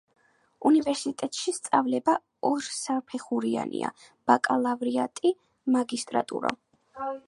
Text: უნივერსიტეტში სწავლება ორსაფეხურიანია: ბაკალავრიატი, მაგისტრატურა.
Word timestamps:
უნივერსიტეტში 0.69 1.53
სწავლება 1.57 2.17
ორსაფეხურიანია: 2.51 3.95
ბაკალავრიატი, 4.33 5.39
მაგისტრატურა. 5.79 6.61